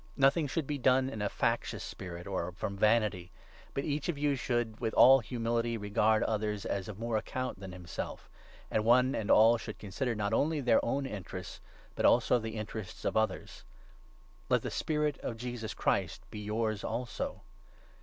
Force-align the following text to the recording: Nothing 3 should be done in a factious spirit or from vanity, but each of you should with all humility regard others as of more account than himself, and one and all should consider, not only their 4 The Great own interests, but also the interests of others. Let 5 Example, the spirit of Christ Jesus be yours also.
Nothing 0.17 0.47
3 0.47 0.51
should 0.51 0.65
be 0.65 0.79
done 0.79 1.11
in 1.11 1.21
a 1.21 1.29
factious 1.29 1.83
spirit 1.83 2.25
or 2.25 2.51
from 2.53 2.75
vanity, 2.75 3.31
but 3.75 3.83
each 3.83 4.09
of 4.09 4.17
you 4.17 4.35
should 4.35 4.79
with 4.79 4.95
all 4.95 5.19
humility 5.19 5.77
regard 5.77 6.23
others 6.23 6.65
as 6.65 6.87
of 6.87 6.97
more 6.97 7.17
account 7.17 7.59
than 7.59 7.71
himself, 7.71 8.27
and 8.71 8.83
one 8.83 9.13
and 9.13 9.29
all 9.29 9.59
should 9.59 9.77
consider, 9.77 10.15
not 10.15 10.33
only 10.33 10.59
their 10.59 10.79
4 10.79 10.95
The 11.03 11.03
Great 11.03 11.11
own 11.11 11.17
interests, 11.17 11.61
but 11.93 12.05
also 12.07 12.39
the 12.39 12.55
interests 12.55 13.05
of 13.05 13.15
others. 13.15 13.63
Let 14.49 14.57
5 14.57 14.57
Example, 14.57 14.57
the 14.65 14.71
spirit 14.71 15.15
of 15.19 15.37
Christ 15.77 16.21
Jesus 16.23 16.29
be 16.31 16.39
yours 16.39 16.83
also. 16.83 17.43